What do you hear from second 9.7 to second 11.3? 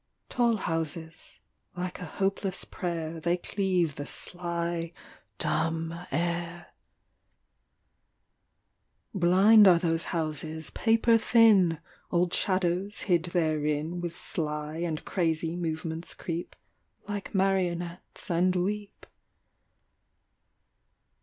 those houses, paper